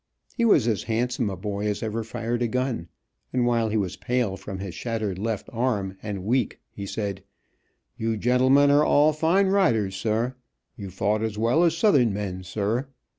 [0.35, 2.87] He was as handsome a boy as ever fired a gun,
[3.31, 7.23] and while he was pale from his shattered left arm, and weak, he said,
[7.97, 10.33] "You gentlemen are all fine riders, sir.
[10.75, 12.87] You fought as well as Southern men, sir."